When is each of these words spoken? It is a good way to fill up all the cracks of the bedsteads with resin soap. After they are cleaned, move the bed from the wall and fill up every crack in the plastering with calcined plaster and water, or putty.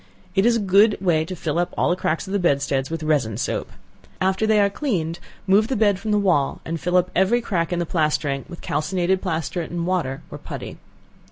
It 0.33 0.47
is 0.47 0.55
a 0.57 0.61
good 0.61 0.97
way 0.99 1.23
to 1.25 1.35
fill 1.35 1.59
up 1.59 1.75
all 1.77 1.91
the 1.91 1.95
cracks 1.95 2.25
of 2.25 2.33
the 2.33 2.39
bedsteads 2.39 2.89
with 2.89 3.03
resin 3.03 3.37
soap. 3.37 3.69
After 4.19 4.47
they 4.47 4.59
are 4.59 4.67
cleaned, 4.67 5.19
move 5.45 5.67
the 5.67 5.75
bed 5.75 5.99
from 5.99 6.09
the 6.09 6.17
wall 6.17 6.59
and 6.65 6.79
fill 6.81 6.97
up 6.97 7.11
every 7.15 7.39
crack 7.39 7.71
in 7.71 7.77
the 7.77 7.85
plastering 7.85 8.45
with 8.49 8.61
calcined 8.61 9.21
plaster 9.21 9.61
and 9.61 9.85
water, 9.85 10.23
or 10.31 10.39
putty. 10.39 10.79